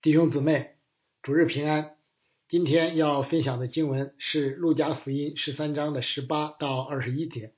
[0.00, 0.76] 弟兄姊妹，
[1.22, 1.96] 主日平安。
[2.46, 7.52] 今天要分享的经文是《路加福音》十三章的十八到二十一节，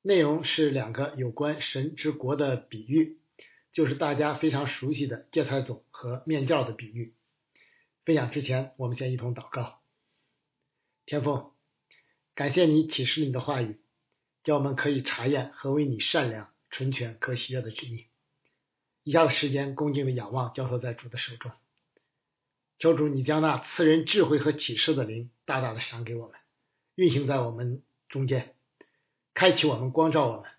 [0.00, 3.18] 内容是两个有关神之国的比喻，
[3.70, 7.12] 就是大家非常熟悉的芥菜种和面酵的比喻。
[8.06, 9.82] 分享之前，我们先一同祷告。
[11.04, 11.52] 天父，
[12.34, 13.78] 感谢你启示你的话语，
[14.42, 18.06] 叫我们可以查验何为你善良、纯全、可喜悦的旨意。
[19.02, 21.52] 以下的时间，恭敬的仰望，交托在主的手中。
[22.76, 26.36] 求主，你将那赐人智慧和启示的灵大大的赏给我们，
[26.96, 28.56] 运行在我们中间，
[29.32, 30.50] 开启我们，光照我们，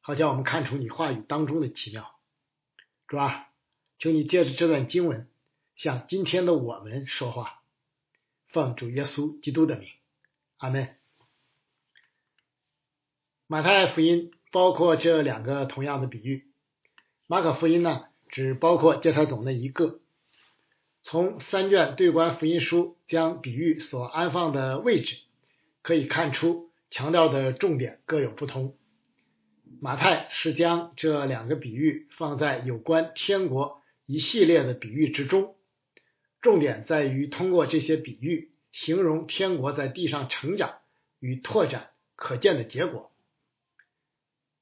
[0.00, 2.18] 好叫我们看出你话语当中的奇妙。
[3.06, 3.48] 主啊，
[3.98, 5.28] 求你借着这段经文
[5.76, 7.62] 向今天的我们说话，
[8.48, 9.88] 奉主耶稣基督的名，
[10.58, 10.96] 阿门。
[13.46, 16.48] 马太福音包括这两个同样的比喻，
[17.26, 20.00] 马可福音呢只包括芥菜种的一个。
[21.06, 25.18] 从三卷对观福音书将比喻所安放的位置
[25.82, 28.74] 可以看出，强调的重点各有不同。
[29.82, 35.56] 马太是将这两个比喻放在有关天国一系列的比喻之中，
[36.40, 40.78] 重点在于通过这些比喻形容天国在地上成长
[41.20, 43.12] 与拓展可见的结果。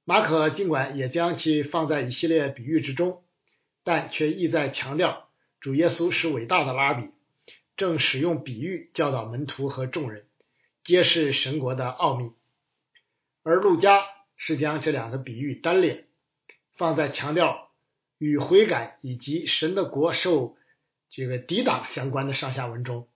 [0.05, 3.23] 马可尽管也将其放在一系列比喻之中，
[3.85, 5.29] 但却意在强调。
[5.63, 7.13] 主耶稣是伟大的拉比，
[7.77, 10.27] 正使用比喻教导门徒和众人，
[10.83, 12.33] 揭示神国的奥秘。
[13.45, 14.03] 而路加
[14.37, 16.09] 是将这两个比喻单列，
[16.75, 17.71] 放在强调
[18.19, 20.57] 与悔改以及神的国受
[21.09, 23.09] 这个抵挡相关的上下文中，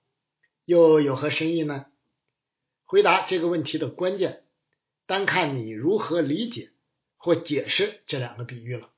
[0.64, 1.86] 又有何深意呢？
[2.84, 4.44] 回答这个问题的关键，
[5.06, 6.70] 单看你如何理解
[7.16, 8.90] 或解释这两个比喻了。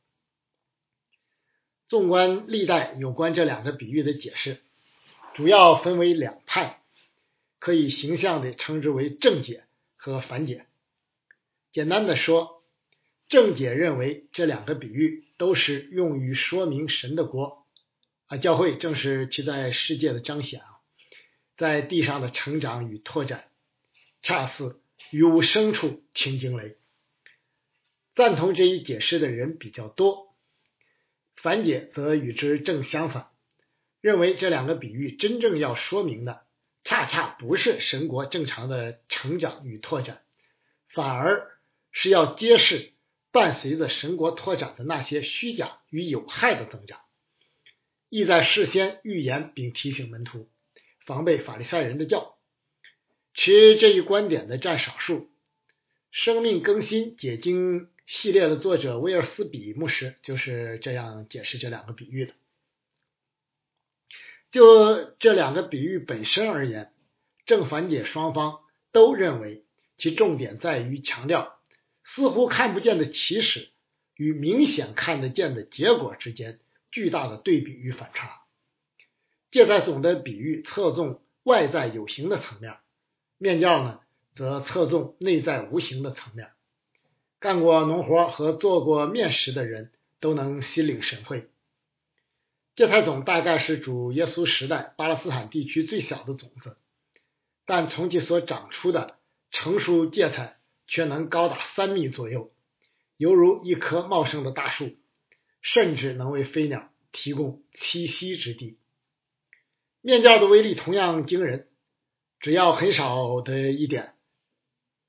[1.88, 4.60] 纵观历代有关这两个比喻的解释，
[5.32, 6.82] 主要分为两派，
[7.58, 9.64] 可以形象的称之为正解
[9.96, 10.66] 和反解。
[11.72, 12.62] 简单的说，
[13.28, 17.64] 正解认为这两个比喻都是用于说明神的国
[18.26, 20.66] 啊，教会正是其在世界的彰显啊，
[21.56, 23.46] 在地上的成长与拓展，
[24.20, 26.76] 恰似于无声处听惊雷。
[28.14, 30.27] 赞同这一解释的人比较多。
[31.42, 33.28] 反解则与之正相反，
[34.00, 36.46] 认为这两个比喻真正要说明的，
[36.82, 40.22] 恰恰不是神国正常的成长与拓展，
[40.88, 41.58] 反而
[41.92, 42.92] 是要揭示
[43.30, 47.00] 伴随着神国拓展的那些虚假与有害的增长，
[48.08, 50.48] 意在事先预言并提醒门徒，
[51.06, 52.36] 防备法利赛人的教。
[53.34, 55.30] 持这一观点的占少数，
[56.10, 57.88] 生命更新解经。
[58.08, 62.32] 系列的作者威尔斯比牧师就是这样解释这两个比喻的。
[64.50, 66.90] 就这两个比喻本身而言，
[67.44, 68.60] 正反解双方
[68.92, 69.62] 都认为
[69.98, 71.60] 其重点在于强调
[72.02, 73.68] 似乎看不见的起始
[74.14, 76.60] 与明显看得见的结果之间
[76.90, 78.40] 巨大的对比与反差。
[79.50, 82.78] 芥菜总的比喻侧重外在有形的层面，
[83.36, 84.00] 面教呢
[84.34, 86.48] 则侧重内在无形的层面。
[87.40, 91.48] 干过农活和做过面食的人都能心领神会。
[92.74, 96.76] 芥菜种大概是主耶稣时代巴勒斯坦地区最小的种子，
[97.66, 99.18] 但从其所长出的
[99.50, 102.52] 成熟芥菜却能高达三米左右，
[103.16, 104.96] 犹如一棵茂盛的大树，
[105.60, 108.78] 甚至能为飞鸟提供栖息之地。
[110.00, 111.68] 面酵的威力同样惊人，
[112.38, 114.14] 只要很少的一点，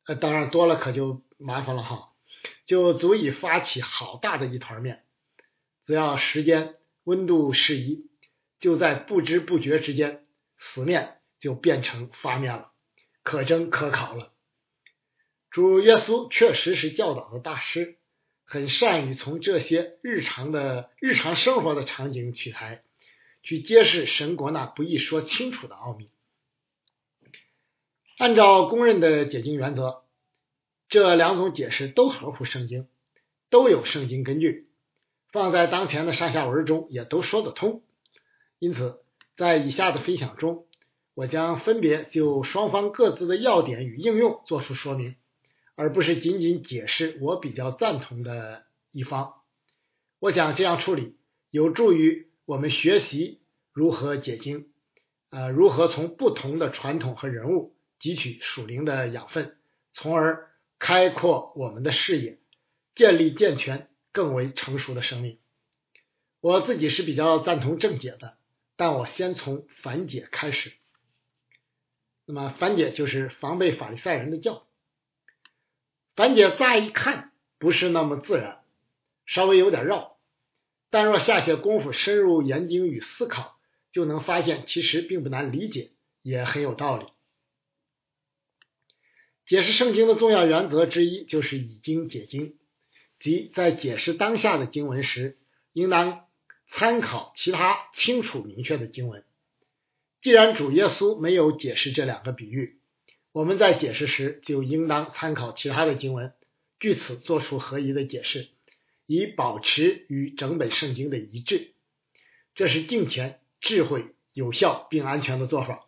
[0.08, 2.09] 呃，当然多了可就麻烦了哈。
[2.66, 5.06] 就足以发起好大的一团面，
[5.86, 8.10] 只要时间温度适宜，
[8.60, 10.28] 就在不知不觉之间，
[10.58, 12.72] 死面就变成发面了，
[13.24, 14.34] 可蒸可烤了。
[15.50, 17.98] 主耶稣确实是教导的大师，
[18.46, 22.84] 很善于从这些日常的日常生活的场景取材，
[23.42, 26.12] 去揭示神国那不易说清楚的奥秘。
[28.18, 30.04] 按照公认的解经原则。
[30.90, 32.88] 这两种解释都合乎圣经，
[33.52, 34.68] 都有圣经根据，
[35.32, 37.84] 放在当前的上下文中也都说得通。
[38.58, 39.04] 因此，
[39.38, 40.66] 在以下的分享中，
[41.14, 45.16] 我将分别就双方各自的要点与应用做出说明，
[45.76, 49.36] 而不是仅仅解释我比较赞同的一方。
[50.18, 51.18] 我想这样处理
[51.52, 53.42] 有助于我们学习
[53.74, 54.72] 如何解经，
[55.30, 59.56] 呃，如何从不同的传统和人物汲取属灵的养分，
[59.94, 60.49] 从而。
[60.80, 62.40] 开阔我们的视野，
[62.96, 65.38] 建立健全、更为成熟的生命。
[66.40, 68.38] 我自己是比较赞同正解的，
[68.78, 70.72] 但我先从反解开始。
[72.26, 74.66] 那么反解就是防备法利赛人的教。
[76.16, 78.60] 反解乍一看不是那么自然，
[79.26, 80.18] 稍微有点绕，
[80.90, 83.60] 但若下些功夫深入研经与思考，
[83.92, 85.92] 就能发现其实并不难理解，
[86.22, 87.06] 也很有道理。
[89.50, 92.60] 解释圣经的重要原则之一就是以经解经，
[93.20, 95.40] 即在解释当下的经文时，
[95.74, 96.28] 应当
[96.70, 99.24] 参考其他清楚明确的经文。
[100.22, 102.78] 既然主耶稣没有解释这两个比喻，
[103.32, 106.32] 我们在解释时就应当参考其他的经文，
[106.80, 108.50] 据此做出合宜的解释，
[109.08, 111.72] 以保持与整本圣经的一致。
[112.54, 115.88] 这是敬虔、智慧、有效并安全的做法，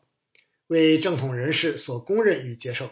[0.66, 2.90] 为正统人士所公认与接受。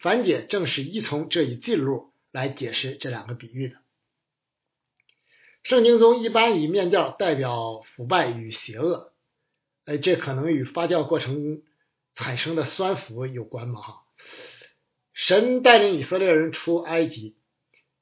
[0.00, 3.76] 樊解正是依从这一进路来解释这两个比喻的。
[5.62, 9.12] 圣经中一般以面教代表腐败与邪恶。
[9.84, 11.62] 哎，这可能与发酵过程
[12.14, 13.80] 产生的酸腐有关吧？
[13.80, 14.02] 哈，
[15.12, 17.36] 神带领以色列人出埃及，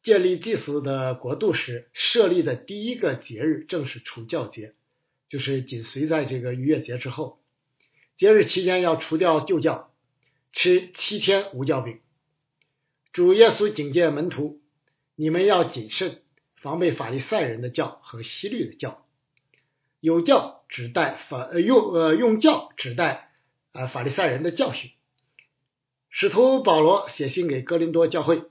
[0.03, 4.75] 建立祭祀的国度时，设立的第一个节日正是除教节，
[5.29, 7.39] 就是紧随在这个逾越节之后。
[8.17, 9.94] 节日期间要除掉旧教，
[10.55, 12.01] 吃七天无酵饼。
[13.13, 14.61] 主耶稣警戒门徒：
[15.17, 16.23] 你们要谨慎，
[16.55, 19.05] 防备法利赛人的教和希律的教。
[19.99, 23.33] 有教指代法呃用呃用教指代
[23.73, 24.93] 啊法利赛人的教训。
[26.09, 28.45] 使徒保罗写信给哥林多教会，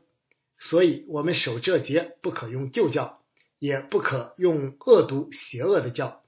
[0.58, 3.24] 所以我们守这节不可用旧教，
[3.60, 6.22] 也不可用恶毒邪恶的教，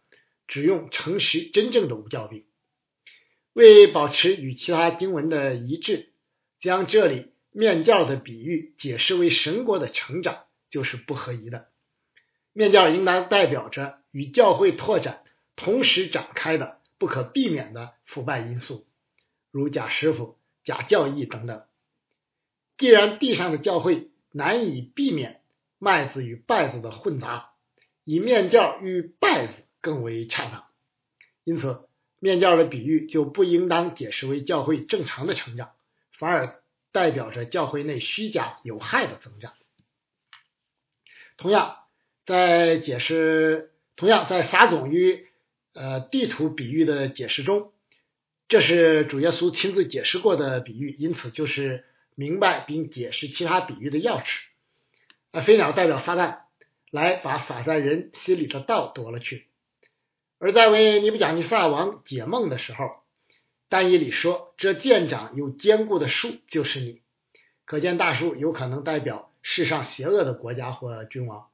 [0.48, 2.45] 只用诚实真正的无教病。
[3.56, 6.12] 为保持与其他经文的一致，
[6.60, 11.69] 将这里面教的比喻解释为神国的成长，就是不合宜的。
[12.52, 15.24] 面教应当代表着与教会拓展
[15.56, 18.86] 同时展开的不可避免的腐败因素，
[19.52, 21.63] 如假师傅、假教义等等。
[22.78, 25.40] 既然地上的教会难以避免
[25.80, 27.51] 麦子与稗子的混杂，
[28.04, 30.66] 以面教与稗子更为恰当。
[31.46, 31.88] 因此，
[32.25, 35.72] 面教的比喻就不应当解释为教会正常的成长，
[36.12, 36.62] 反而
[36.92, 39.54] 代表着教会内虚假有害的增长。
[41.38, 41.77] 同样。
[42.27, 45.27] 在解释同样在撒种与
[45.74, 47.72] 呃地图比喻的解释中，
[48.48, 51.86] 这是主耶稣亲自解释过的比喻，因此就是
[52.16, 54.25] 明白并解释其他比喻的钥匙。
[55.31, 56.39] 那飞鸟代表撒旦，
[56.89, 59.45] 来把撒在人心里的道夺了去。
[60.46, 62.92] 而在为尼布甲尼撒王解梦的时候，
[63.68, 67.02] 但以里说：“这舰长有坚固的树就是你。”
[67.66, 71.48] 可见大树有可能代表世上邪恶的国家或君王。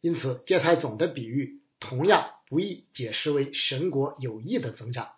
[0.00, 5.12] 因此，芥菜种的比喻同样不易解释为神国有益的增长，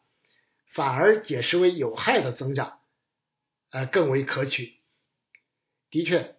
[0.66, 2.80] 反而解释为有害的增长，
[3.70, 4.74] 呃更为可取。
[5.90, 6.36] 的确，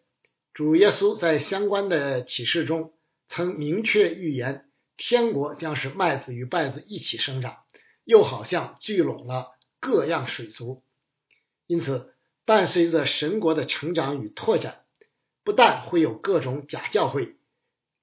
[0.54, 2.94] 主耶稣在相关的启示中
[3.28, 4.69] 曾明确预言，
[5.02, 7.64] 天国将是麦子与稗子一起生长，
[8.04, 10.84] 又好像聚拢了各样水族。
[11.68, 12.14] 因此，
[12.44, 14.84] 伴随着神国的成长与拓展，
[15.46, 17.38] 不但会有各种假教会。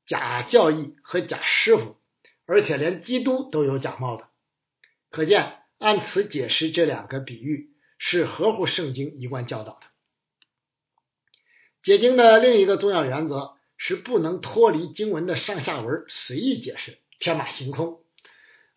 [0.06, 1.96] 假教义和假师傅，
[2.46, 4.28] 而且连基督都有假冒的，
[5.10, 9.80] 可见按此解释这两个比喻是合乎圣经一贯教导的。
[11.82, 18.00] 解经的另一个重要原则是不能脱离经文的上下文随意解释，天马行空，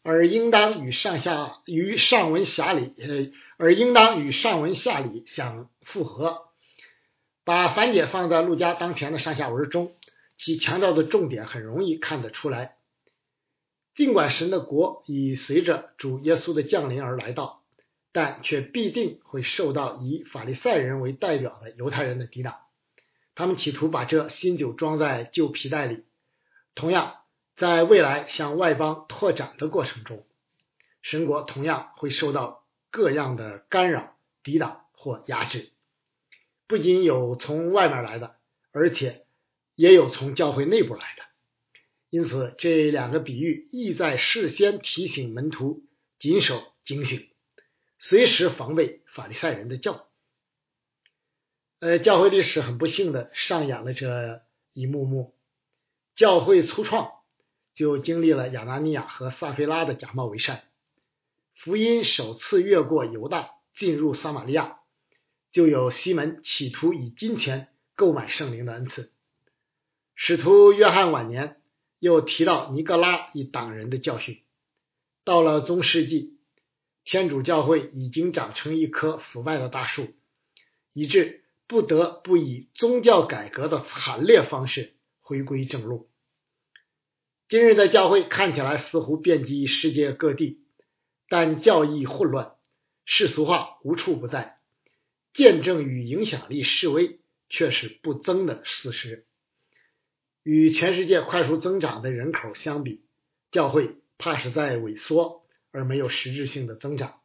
[0.04, 6.50] 而应当与上下与上文下理呃，而应当与上文下理相符合。
[7.44, 9.96] 把反解放在陆家当前的上下文中。
[10.42, 12.78] 其强调的重点很容易看得出来。
[13.94, 17.62] 尽管神的国已随着主耶稣的降临而来到，
[18.14, 22.56] 但却必定会受到以法利赛人为代表的犹太人的抵挡。
[23.40, 26.04] 他们企图把这新酒装在旧皮袋里。
[26.76, 27.22] 同样，
[27.56, 30.28] 在未来向外邦拓展的过程中，
[31.02, 35.70] 神国同样会受到各样的干扰、抵挡或压制。
[36.68, 38.36] 不仅有从外面来的，
[38.74, 39.24] 而且。
[39.76, 41.24] 也有从教会内部来的，
[42.10, 45.84] 因此这两个比喻意在事先提醒门徒
[46.20, 47.30] 谨守警醒，
[47.98, 50.09] 随时防备法利赛人的教。
[51.82, 54.42] 呃，教会历史很不幸的上演了这
[54.74, 55.34] 一幕幕，
[56.14, 57.10] 教会初创
[57.74, 60.64] 就经历了亚拿尼亚和撒菲拉的假冒为善，
[61.56, 64.80] 福音首次越过犹大进入撒玛利亚，
[65.54, 69.14] 就有西门企图以金钱购买圣灵的恩赐。
[70.16, 71.62] 使徒约翰晚年
[72.00, 74.44] 又提到尼格拉一党人的教训，
[75.24, 76.38] 到了中世纪，
[77.06, 80.10] 天主教会已经长成一棵腐败的大树，
[80.92, 86.10] 以致不得不以宗教改革的惨烈方式回归正路。
[87.48, 90.64] 今日的教会看起来似乎遍及世界各地，
[91.28, 92.54] 但教义混乱，
[93.06, 94.58] 世俗化无处不在，
[95.32, 99.28] 见证与影响力式微却是不增的事实。
[100.42, 103.04] 与全世界快速增长的人口相比，
[103.52, 107.20] 教会怕是在萎缩，而没有实质性的增长。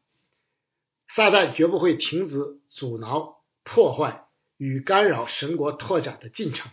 [1.16, 6.70] 撒旦绝不会停止阻挠、破坏与干扰神国拓展的进程。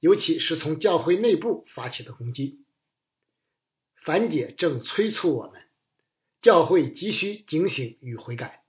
[0.00, 2.62] 尤其是从教会内部发起的攻击，
[4.04, 5.62] 樊姐正催促我们，
[6.42, 8.62] 教会急需警醒与悔改，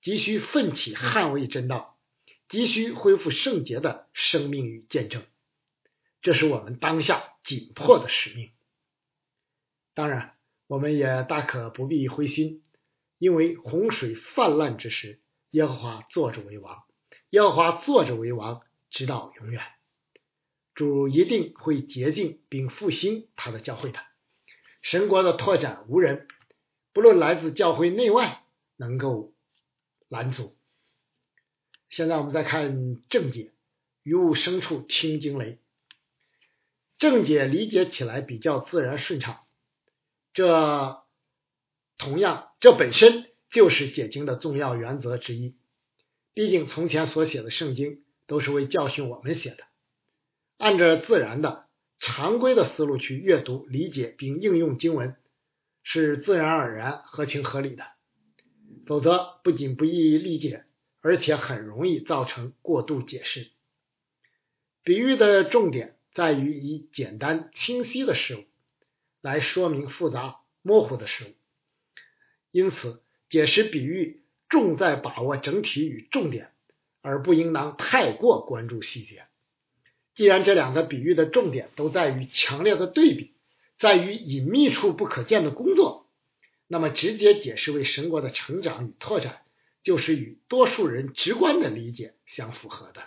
[0.00, 1.98] 急需奋起捍卫真道，
[2.48, 5.26] 急需恢复圣洁的生命与见证，
[6.22, 8.50] 这是我们当下紧迫的使命。
[9.92, 12.62] 当然，我们也大可不必灰心，
[13.18, 15.20] 因为洪水泛滥之时，
[15.50, 16.84] 耶和华坐着为王，
[17.30, 19.62] 耶和华坐着为王，直到永远。
[20.74, 23.98] 主一定会洁净并复兴他的教会的。
[24.80, 26.28] 神国的拓展无人，
[26.92, 28.44] 不论来自教会内外，
[28.76, 29.34] 能够
[30.08, 30.56] 拦阻。
[31.90, 33.52] 现在我们再看正解，
[34.04, 35.58] 于物生处听惊雷。
[36.96, 39.46] 正解理解起来比较自然顺畅，
[40.32, 41.04] 这
[41.96, 45.57] 同样这本身就是解经的重要原则之一。
[46.34, 49.64] 毕竟从前所写的圣经都是为教训我们写的。
[50.56, 51.66] 按着自然的、
[51.98, 55.16] 常规的思路去阅读、理解并应用经文，
[55.82, 57.84] 是自然而然、合情合理的。
[58.86, 60.64] 否则，不仅不易理解，
[61.00, 63.50] 而且很容易造成过度解释。
[64.82, 68.44] 比喻的重点在于以简单清晰的事物
[69.20, 71.34] 来说明复杂模糊的事物，
[72.50, 76.52] 因此，解释比喻重在把握整体与重点，
[77.02, 79.24] 而不应当太过关注细节。
[80.14, 83.34] 既然这两个比喻的重点都在于强烈的对比，
[83.78, 86.08] 在于隐秘处不可见的工作，
[86.66, 89.42] 那么直接解释为神国的成长与拓展，
[89.84, 93.02] 就是与多数人直观的理解相符合的。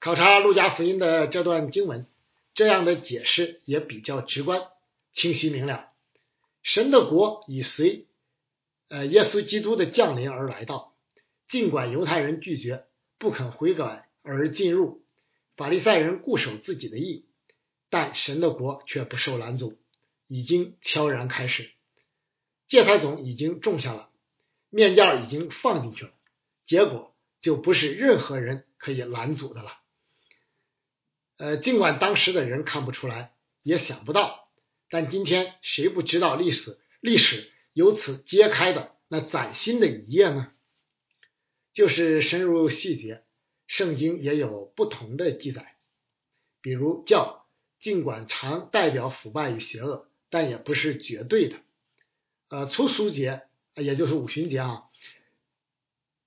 [0.00, 2.06] 考察路加福音的这段经文，
[2.54, 4.62] 这样的解释也比较直观、
[5.14, 5.90] 清晰明了。
[6.62, 8.06] 神的国已随
[8.88, 10.94] 呃耶稣基督的降临而来到，
[11.48, 12.84] 尽管犹太人拒绝、
[13.18, 15.04] 不肯悔改而进入。
[15.56, 17.26] 法利赛人固守自己的意，
[17.88, 19.78] 但神的国却不受拦阻，
[20.26, 21.70] 已经悄然开始。
[22.68, 24.10] 芥菜种已经种下了，
[24.70, 26.12] 面架已经放进去了，
[26.66, 29.72] 结果就不是任何人可以拦阻的了。
[31.38, 34.48] 呃，尽管当时的人看不出来，也想不到，
[34.90, 36.78] 但今天谁不知道历史？
[37.00, 40.50] 历史由此揭开的那崭新的一页呢？
[41.74, 43.22] 就是深入细节。
[43.66, 45.76] 圣经也有不同的记载，
[46.62, 47.44] 比如教，
[47.80, 51.56] 尽管常代表腐败与邪恶，但也不是绝对的。
[52.48, 53.42] 呃，粗俗节，
[53.74, 54.84] 也就是五旬节啊，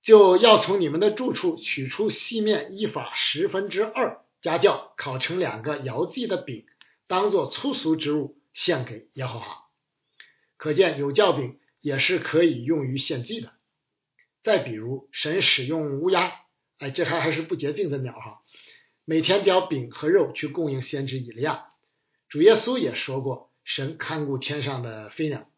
[0.02, 6.64] 就要从你们的住处取出细面一法十分之二家教，烤成两个摇祭的饼，
[7.08, 9.69] 当做粗俗之物献给耶和华。
[10.60, 13.50] 可见有教饼也是可以用于献祭的。
[14.42, 16.34] 再比如，神使用乌鸦。
[16.76, 18.42] 哎，这还还是不洁净的鸟哈！
[19.06, 21.68] 每天叼饼和肉去供应先知以利亚。
[22.28, 25.48] 主耶稣也说过，神看顾天上的飞鸟。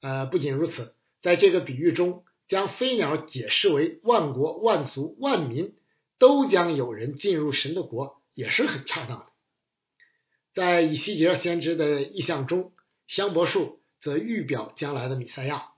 [0.00, 5.76] 呃，不仅如此，在这个比喻中，将飞鸟解释为万国、万族、万民
[6.18, 9.26] 都将有人进入神的国，也是很恰当的。
[10.52, 12.72] 在以西结先知的意象中，
[13.06, 15.70] 香柏树则预表将来的弥赛亚。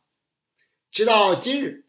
[0.90, 1.84] 直到今日，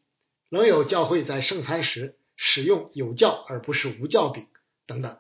[0.49, 2.15] 仍有教会在圣餐时。
[2.41, 4.47] 使用有教而不是无教饼
[4.87, 5.19] 等等，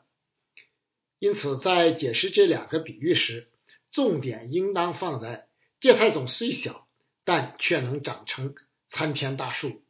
[1.19, 3.49] 因此在解释这两个比喻时，
[3.91, 5.49] 重点应当放在
[5.81, 6.87] 芥菜种虽小，
[7.25, 8.55] 但却能长成
[8.89, 9.83] 参天大树，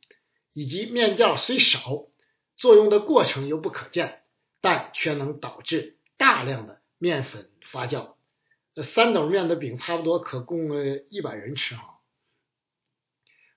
[0.53, 2.07] 以及面酵虽少，
[2.57, 4.23] 作用的过程又不可见，
[4.59, 8.15] 但却能导致大量的面粉发酵。
[8.83, 10.71] 三斗面的饼差不多可供
[11.09, 11.99] 一百人吃哈，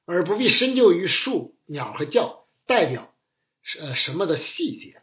[0.05, 3.15] 而不必深究于树、鸟和教代表。
[3.79, 5.03] 呃，什么的细节？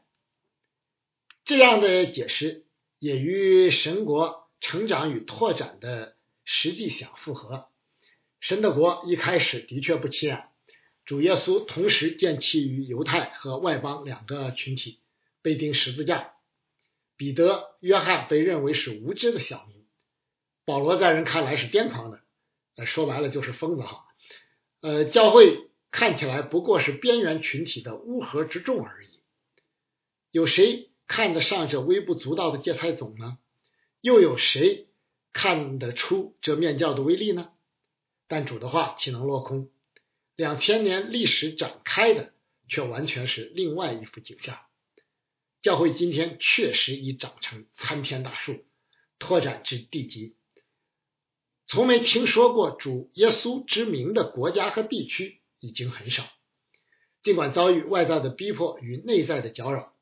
[1.46, 2.66] 这样的解释
[3.00, 7.70] 也与神国成长与拓展的实际相符合。
[8.42, 10.50] 神的国一开始的确不起眼，
[11.06, 15.00] 主耶稣同时建起于犹太和外邦两个群体，
[15.42, 16.34] 被钉十字架。
[17.16, 19.79] 彼得、约翰被认为是无知的小民，
[20.70, 22.22] 保罗在人看来是癫狂的，
[22.76, 24.06] 呃说白了就是疯子哈。
[24.82, 29.08] 呃，教会看起来不过是边缘群体的乌合之众而已。
[30.30, 33.40] 有谁看得上这微不足道的芥菜种呢？
[34.00, 34.90] 又有谁
[35.34, 37.50] 看得出这面教的威力呢？
[38.28, 39.72] 但主的话岂能落空？
[40.36, 42.32] 两千年历史展开的
[42.68, 44.60] 却完全是另外一幅景象。
[45.64, 48.64] 教会今天确实已长成参天大树，
[49.18, 50.36] 拓展至地极。
[51.72, 56.26] 从没听说过主耶稣之名的国家和地区已经很少。
[57.22, 59.94] 尽管遭遇外在的逼迫与内在的搅扰，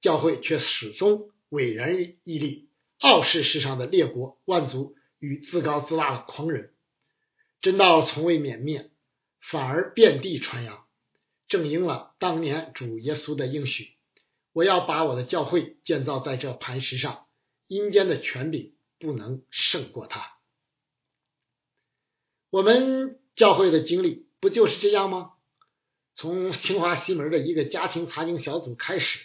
[0.00, 2.68] 教会却始终伟然屹立，
[3.00, 6.72] 傲视世上的列国万族与自高自大的狂人。
[7.60, 8.92] 真道从未泯灭，
[9.40, 10.86] 反而遍地传扬，
[11.48, 13.88] 正应了当年主耶稣的应许。
[14.52, 17.26] 我要把我的教会建造在这磐石上，
[17.66, 20.37] 阴间的权柄不能胜过它。
[22.50, 25.32] 我们教会的经历不就是这样吗？
[26.14, 29.18] 从清华西门的一个家庭查经小组开始，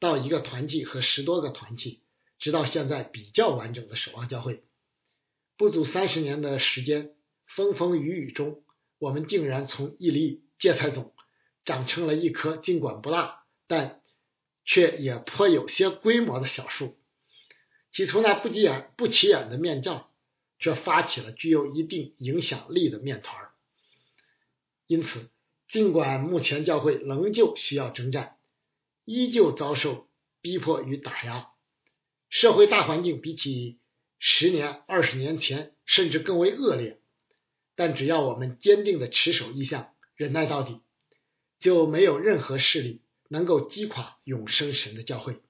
[0.00, 2.00] 到一个团契和十多个团契，
[2.38, 4.64] 直到现在比较完整的守望教会，
[5.58, 7.14] 不足三十年的时间，
[7.46, 8.64] 风风雨雨中，
[8.98, 11.12] 我们竟然从一粒芥菜种
[11.66, 14.00] 长成了一棵尽管不大，但
[14.64, 16.96] 却也颇有些规模的小树，
[17.92, 20.10] 起初那不起眼、不起眼的面教，
[20.64, 23.50] 却发起了具有一定影响力的面团。
[24.86, 25.28] 因此，
[25.68, 28.38] 尽管目前教会仍旧需要征战，
[29.04, 30.08] 依旧遭受
[30.40, 31.48] 逼迫与打压，
[32.30, 33.78] 社会大环境比起
[34.18, 36.98] 十年、二十年前甚至更为恶劣，
[37.76, 40.80] 但只要我们坚定的持守意向，忍耐到底，
[41.58, 43.02] 就没有任何势力。
[43.28, 45.40] 能够击垮永生神的教会，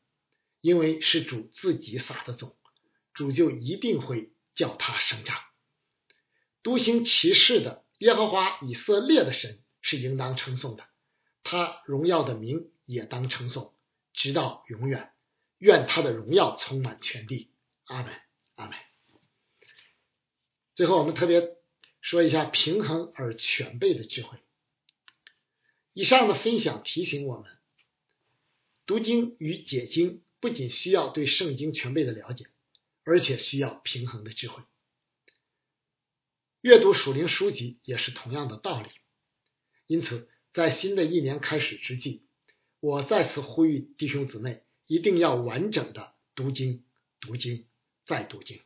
[0.61, 2.56] 因为是主自己撒的种，
[3.12, 5.42] 主就一定会叫他生长。
[6.62, 10.84] 独行其事的耶和华以色列的神是应当称颂的，
[11.43, 13.75] 他荣耀的名也当称颂，
[14.12, 15.10] 直到永远。
[15.58, 17.50] 愿他的荣耀充满全地。
[17.84, 18.12] 阿门，
[18.56, 18.76] 阿门。
[20.75, 21.56] 最后，我们特别
[22.00, 24.38] 说一下平衡而全备的智慧。
[25.93, 27.50] 以上的分享提醒我们。
[28.84, 32.47] 读经与解经不仅需要对圣经全备的了解，
[33.04, 34.62] 而且需要平衡的智慧。
[36.60, 38.88] 阅读属灵书籍也是同样的道理。
[39.86, 42.23] 因此，在新的一年开始之际，
[42.80, 46.84] 我再次呼吁弟兄姊妹一定要完整的读经、
[47.21, 47.67] 读经
[48.06, 48.60] 再读经。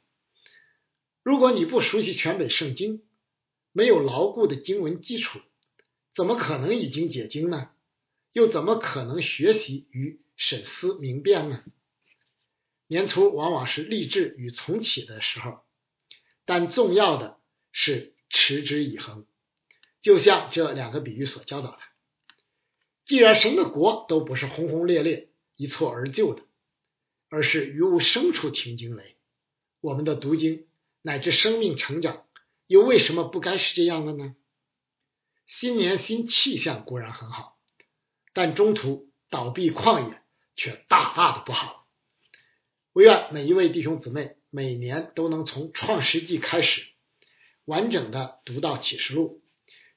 [1.24, 3.02] 如果你不熟悉全本圣经，
[3.72, 5.40] 没有牢固的经文基础，
[6.14, 7.70] 怎么可能已经解经呢？
[8.32, 11.64] 又怎么可能学习与审思明辨呢？
[12.88, 15.60] 年初往往是励志与重启的时候，
[16.46, 17.38] 但重要的
[17.70, 19.26] 是持之以恒。
[20.00, 21.78] 就像这两个比喻所教导的，
[23.04, 26.42] 既然神的国都不是轰轰烈烈、一蹴而就的，
[27.28, 29.16] 而是于无声处听惊雷，
[29.80, 30.66] 我们的读经
[31.02, 32.26] 乃至生命成长，
[32.66, 34.34] 又为什么不该是这样的呢？
[35.46, 37.58] 新年新气象固然很好。
[38.32, 40.22] 但中途倒闭旷野
[40.54, 41.77] 却大大的不好。
[42.98, 46.84] 唯愿每一位弟兄姊妹每年都能从创世纪开始，
[47.64, 49.40] 完整的读到启示录，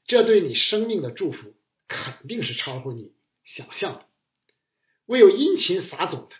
[0.05, 1.55] 这对你生命的祝福
[1.87, 3.11] 肯定是超乎你
[3.43, 4.05] 想象的。
[5.07, 6.35] 唯有殷勤撒种的，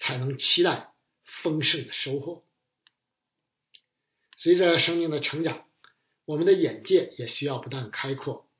[0.00, 2.44] 才能期待丰盛的收获。
[4.36, 5.64] 随着生命的成长，
[6.24, 8.50] 我们的眼界也需要不断开阔，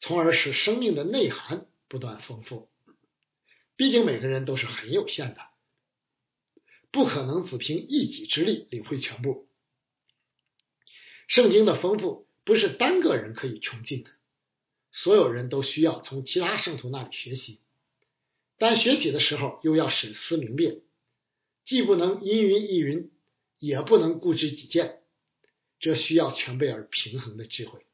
[0.00, 1.68] 从而使生命的内涵。
[1.86, 2.68] 不断丰富，
[3.76, 5.42] 毕竟每个人都是很有限的，
[6.96, 9.46] 不可能只凭一己之力领会全部。
[11.28, 14.10] 圣经的丰富不是单个人可以穷尽的，
[14.92, 17.60] 所有人都需要从其他圣徒那里学习，
[18.56, 20.80] 但学习的时候又要审思明辨，
[21.66, 23.10] 既不能因云亦云，
[23.58, 25.02] 也不能固执己见，
[25.78, 27.84] 这需要全备而平衡的智慧。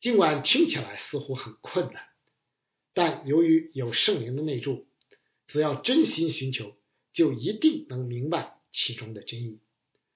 [0.00, 2.06] 尽管听起来似乎很困难。
[2.94, 4.88] 但由于有圣灵的内助，
[5.46, 6.77] 只要真心寻求，
[7.18, 9.58] 就一定能明白其中的真意。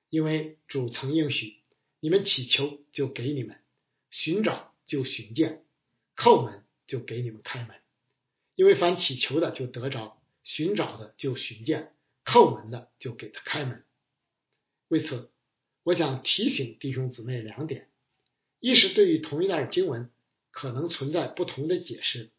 [0.09, 1.57] 因为主曾应许：
[1.99, 3.57] 你们祈求，就给你们；
[4.09, 5.65] 寻找，就寻见；
[6.15, 7.75] 叩门，就给你们开门。
[8.55, 11.93] 因为凡祈求的就得着，寻找的就寻见，
[12.25, 13.85] 叩门的就给他开门。
[14.87, 15.33] 为此，
[15.83, 17.91] 我想提醒弟兄姊妹两点：
[18.61, 20.09] 一是对于同一段经文，
[20.53, 22.31] 可能存在不同的解释。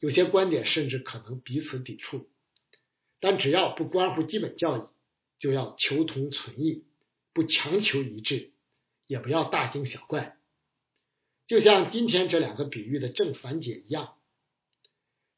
[0.00, 2.28] 有些观点甚至可能彼此抵触，
[3.22, 4.88] 但只要不关乎基本教义，
[5.38, 6.84] 就要求同存异，
[7.32, 8.50] 不强求一致，
[9.06, 10.36] 也不要大惊小怪。
[11.46, 14.16] 就像今天这两个比喻的正反解一样。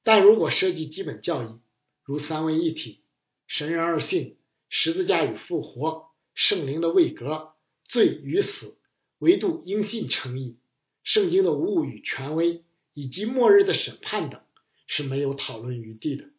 [0.03, 1.61] 但如果涉及基本教义，
[2.05, 3.03] 如三位一体、
[3.47, 4.39] 神人二性、
[4.71, 7.53] 十字架与复活、圣灵的位格、
[7.85, 8.79] 罪与死、
[9.19, 10.59] 唯独应信诚意、
[11.03, 14.41] 圣经的无误与权威，以及末日的审判等，
[14.87, 16.31] 是没有讨论余地的。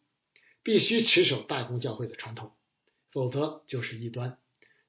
[0.66, 2.52] 必须持守大公教会的传统，
[3.12, 4.40] 否则就是异端，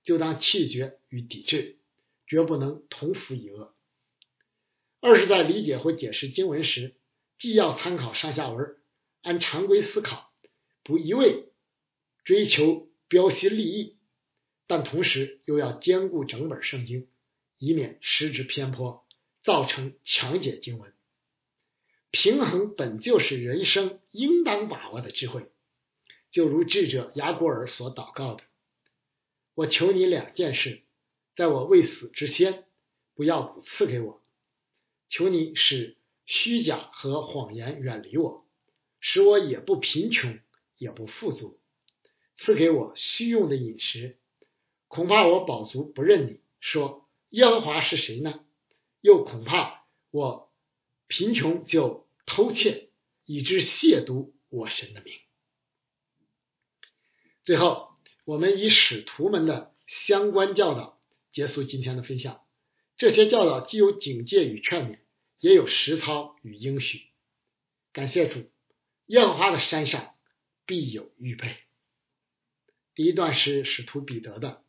[0.02, 1.78] 就当弃绝与抵制，
[2.26, 3.76] 绝不能同服一恶。
[5.02, 6.96] 二是在理解或解释经文时。
[7.38, 8.78] 既要参考上下文，
[9.22, 10.34] 按常规思考，
[10.84, 11.52] 不一味
[12.24, 14.00] 追求标新立异，
[14.66, 17.08] 但同时又要兼顾整本圣经，
[17.60, 19.06] 以免失之偏颇，
[19.44, 20.92] 造成强解经文。
[22.10, 25.52] 平衡本就是人生应当把握的智慧。
[26.38, 28.44] 就如智者雅古尔所祷告的
[29.58, 30.84] ：“我求你两件事，
[31.36, 32.68] 在我未死之先，
[33.16, 34.22] 不要不赐给我。
[35.10, 35.98] 求你使。”
[36.28, 38.46] 虚假和谎言远离我，
[39.00, 40.38] 使我也不贫穷，
[40.78, 41.60] 也不富足，
[42.38, 44.20] 赐给我虚用的饮食。
[44.88, 48.46] 恐怕我饱足不认你，说耶和华是谁呢？
[49.02, 50.54] 又恐怕我
[51.08, 52.92] 贫穷就偷窃，
[53.26, 55.16] 以致亵渎我神的名。
[57.48, 57.92] 最后，
[58.26, 61.00] 我们以使徒们的相关教导
[61.32, 62.42] 结束今天的分享。
[62.98, 65.00] 这些教导既有警戒与劝勉。
[65.40, 67.00] 也有实操与应许，
[67.94, 68.52] 感谢主，
[69.06, 70.16] 耶和华的山上
[70.66, 71.56] 必有预备。
[72.96, 74.62] 第一段是使徒彼得的，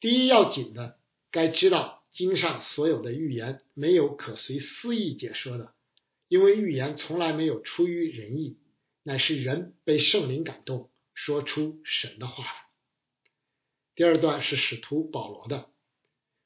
[0.00, 0.98] 第一要紧的，
[1.30, 5.74] 该知道经上所有的预言没有可随私意解说的，
[6.26, 8.58] 因为预言从来没有出于人意，
[9.04, 12.52] 乃是人被圣灵感动，说出神的话来。
[13.96, 15.68] 第二段是使徒保罗的，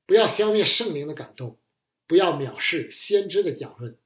[0.06, 1.60] 不要消灭圣灵的感动。
[2.06, 3.98] 不要藐视先知的讲论，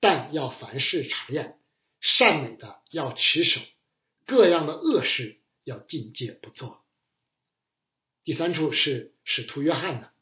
[0.00, 1.60] 但要凡事查验，
[2.00, 3.60] 善美的要持守，
[4.24, 6.82] 各样的恶事要尽戒不做。
[8.24, 10.12] 第三处是使徒约翰的，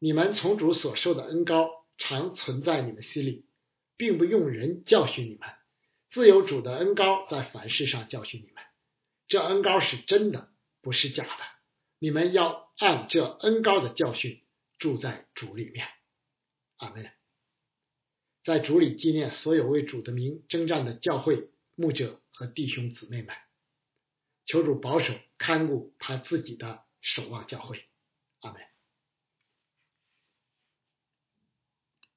[0.00, 3.46] 你们从主所受的恩高常存在你们心里，
[3.96, 5.48] 并不用人教训你们，
[6.10, 8.65] 自有主的恩高在凡事上教训你们。
[9.28, 10.50] 这恩高是真的，
[10.82, 11.44] 不是假的。
[11.98, 14.42] 你们要按这恩高的教训
[14.78, 15.88] 住在主里面。
[16.76, 17.10] 阿门。
[18.44, 23.34] 在主里纪念所有为主的名征战的教会牧者和弟兄姊妹们，
[24.44, 27.84] 求主保守看顾他自己的守望教会。
[28.40, 28.75] 阿门。